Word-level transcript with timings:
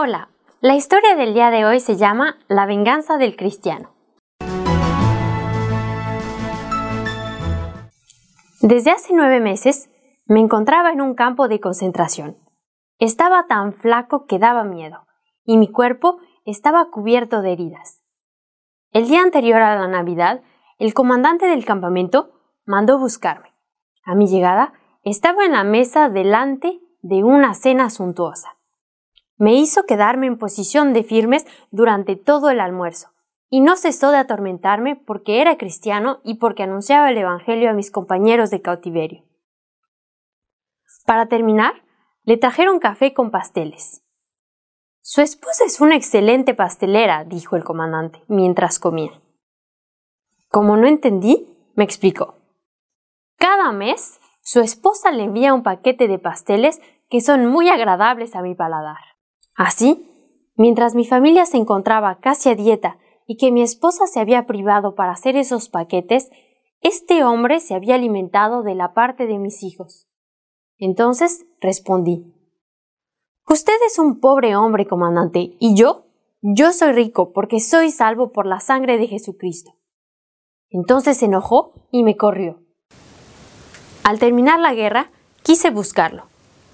Hola, 0.00 0.28
la 0.60 0.76
historia 0.76 1.16
del 1.16 1.34
día 1.34 1.50
de 1.50 1.64
hoy 1.64 1.80
se 1.80 1.96
llama 1.96 2.38
La 2.46 2.66
venganza 2.66 3.18
del 3.18 3.34
cristiano. 3.34 3.90
Desde 8.60 8.92
hace 8.92 9.12
nueve 9.12 9.40
meses 9.40 9.90
me 10.24 10.38
encontraba 10.38 10.92
en 10.92 11.00
un 11.00 11.16
campo 11.16 11.48
de 11.48 11.58
concentración. 11.58 12.36
Estaba 13.00 13.48
tan 13.48 13.72
flaco 13.72 14.26
que 14.26 14.38
daba 14.38 14.62
miedo, 14.62 15.04
y 15.44 15.56
mi 15.56 15.66
cuerpo 15.66 16.18
estaba 16.44 16.92
cubierto 16.92 17.42
de 17.42 17.54
heridas. 17.54 18.04
El 18.92 19.08
día 19.08 19.22
anterior 19.22 19.60
a 19.60 19.80
la 19.80 19.88
Navidad, 19.88 20.42
el 20.78 20.94
comandante 20.94 21.46
del 21.46 21.64
campamento 21.64 22.30
mandó 22.64 23.00
buscarme. 23.00 23.52
A 24.04 24.14
mi 24.14 24.28
llegada, 24.28 24.74
estaba 25.02 25.44
en 25.44 25.54
la 25.54 25.64
mesa 25.64 26.08
delante 26.08 26.78
de 27.02 27.24
una 27.24 27.52
cena 27.54 27.90
suntuosa 27.90 28.57
me 29.38 29.54
hizo 29.54 29.84
quedarme 29.86 30.26
en 30.26 30.36
posición 30.36 30.92
de 30.92 31.04
firmes 31.04 31.46
durante 31.70 32.16
todo 32.16 32.50
el 32.50 32.60
almuerzo, 32.60 33.08
y 33.48 33.60
no 33.60 33.76
cesó 33.76 34.10
de 34.10 34.18
atormentarme 34.18 34.96
porque 34.96 35.40
era 35.40 35.56
cristiano 35.56 36.20
y 36.24 36.34
porque 36.34 36.64
anunciaba 36.64 37.10
el 37.10 37.18
Evangelio 37.18 37.70
a 37.70 37.74
mis 37.74 37.90
compañeros 37.90 38.50
de 38.50 38.60
cautiverio. 38.60 39.24
Para 41.06 41.26
terminar, 41.26 41.72
le 42.24 42.36
trajeron 42.36 42.80
café 42.80 43.14
con 43.14 43.30
pasteles. 43.30 44.02
Su 45.00 45.22
esposa 45.22 45.64
es 45.64 45.80
una 45.80 45.96
excelente 45.96 46.52
pastelera, 46.52 47.24
dijo 47.24 47.56
el 47.56 47.64
comandante, 47.64 48.22
mientras 48.28 48.78
comía. 48.78 49.12
Como 50.50 50.76
no 50.76 50.86
entendí, 50.86 51.48
me 51.74 51.84
explicó. 51.84 52.34
Cada 53.38 53.72
mes, 53.72 54.20
su 54.42 54.60
esposa 54.60 55.10
le 55.10 55.24
envía 55.24 55.54
un 55.54 55.62
paquete 55.62 56.08
de 56.08 56.18
pasteles 56.18 56.80
que 57.08 57.22
son 57.22 57.46
muy 57.46 57.70
agradables 57.70 58.34
a 58.34 58.42
mi 58.42 58.54
paladar. 58.54 59.07
Así, 59.58 60.08
mientras 60.54 60.94
mi 60.94 61.04
familia 61.04 61.44
se 61.44 61.56
encontraba 61.56 62.20
casi 62.20 62.48
a 62.48 62.54
dieta 62.54 62.96
y 63.26 63.36
que 63.36 63.50
mi 63.50 63.60
esposa 63.60 64.06
se 64.06 64.20
había 64.20 64.46
privado 64.46 64.94
para 64.94 65.10
hacer 65.10 65.36
esos 65.36 65.68
paquetes, 65.68 66.30
este 66.80 67.24
hombre 67.24 67.58
se 67.58 67.74
había 67.74 67.96
alimentado 67.96 68.62
de 68.62 68.76
la 68.76 68.94
parte 68.94 69.26
de 69.26 69.36
mis 69.36 69.64
hijos. 69.64 70.06
Entonces 70.78 71.44
respondí 71.60 72.32
Usted 73.48 73.72
es 73.84 73.98
un 73.98 74.20
pobre 74.20 74.54
hombre, 74.54 74.86
comandante, 74.86 75.56
y 75.58 75.74
yo, 75.74 76.04
yo 76.40 76.72
soy 76.72 76.92
rico 76.92 77.32
porque 77.32 77.58
soy 77.58 77.90
salvo 77.90 78.30
por 78.30 78.46
la 78.46 78.60
sangre 78.60 78.96
de 78.96 79.08
Jesucristo. 79.08 79.72
Entonces 80.70 81.16
se 81.16 81.24
enojó 81.24 81.72
y 81.90 82.04
me 82.04 82.16
corrió. 82.16 82.62
Al 84.04 84.20
terminar 84.20 84.60
la 84.60 84.74
guerra, 84.74 85.10
quise 85.42 85.70
buscarlo 85.70 86.28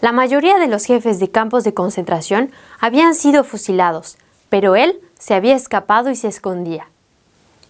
la 0.00 0.12
mayoría 0.12 0.58
de 0.58 0.66
los 0.66 0.84
jefes 0.84 1.18
de 1.18 1.30
campos 1.30 1.64
de 1.64 1.74
concentración 1.74 2.52
habían 2.80 3.14
sido 3.14 3.44
fusilados, 3.44 4.18
pero 4.50 4.76
él 4.76 5.00
se 5.18 5.34
había 5.34 5.54
escapado 5.54 6.10
y 6.10 6.16
se 6.16 6.28
escondía. 6.28 6.88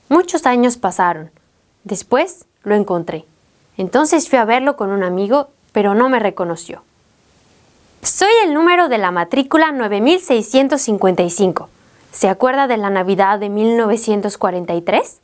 Muchos 0.09 0.47
años 0.47 0.77
pasaron. 0.77 1.31
Después 1.85 2.47
lo 2.65 2.75
encontré. 2.75 3.25
Entonces 3.77 4.29
fui 4.29 4.39
a 4.39 4.45
verlo 4.45 4.77
con 4.77 4.91
un 4.91 5.05
amigo, 5.05 5.51
pero 5.73 5.95
no 5.95 6.09
me 6.09 6.19
reconoció. 6.19 6.83
Soy 8.03 8.31
el 8.45 8.55
número 8.55 8.89
de 8.89 8.99
la 8.99 9.11
matrícula 9.11 9.73
9655. 9.73 11.69
¿Se 12.13 12.29
acuerda 12.29 12.67
de 12.67 12.77
la 12.77 12.91
Navidad 12.91 13.39
de 13.39 13.51
1943? 13.51 15.21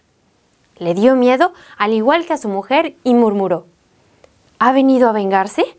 Le 0.79 0.95
dio 0.95 1.15
miedo, 1.15 1.53
al 1.79 1.93
igual 1.93 2.27
que 2.27 2.33
a 2.33 2.39
su 2.39 2.49
mujer, 2.49 2.97
y 3.03 3.15
murmuró. 3.15 3.67
¿Ha 4.59 4.73
venido 4.73 5.09
a 5.09 5.13
vengarse? 5.13 5.72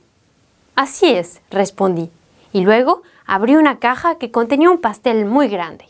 Así 0.83 1.05
es, 1.05 1.39
respondí, 1.49 2.11
y 2.51 2.59
luego 2.59 3.03
abrí 3.25 3.55
una 3.55 3.79
caja 3.79 4.15
que 4.15 4.31
contenía 4.31 4.69
un 4.69 4.81
pastel 4.81 5.23
muy 5.23 5.47
grande. 5.47 5.85